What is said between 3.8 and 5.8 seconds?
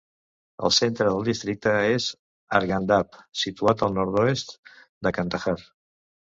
al nord-oest de Kandahar.